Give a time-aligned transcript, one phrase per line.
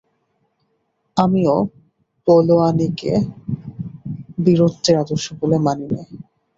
[1.17, 1.55] আমিও
[2.27, 3.13] পালোয়ানিকে
[4.43, 6.01] বীরত্বের আদর্শ বলে মানি নে।